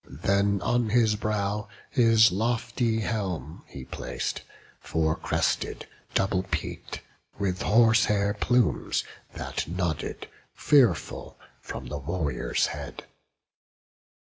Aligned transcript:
Then 0.09 0.63
on 0.63 0.89
his 0.89 1.15
brow 1.15 1.67
his 1.91 2.31
lofty 2.31 3.01
helm 3.01 3.63
he 3.67 3.85
plac'd, 3.85 4.41
Four 4.79 5.15
crested, 5.15 5.85
double 6.15 6.41
peak'd, 6.41 7.01
with 7.37 7.61
horsehair 7.61 8.33
plumes, 8.33 9.03
That 9.35 9.67
nodded, 9.67 10.27
fearful, 10.55 11.37
from 11.61 11.85
the 11.85 11.99
warrior's 11.99 12.65
head. 12.65 13.05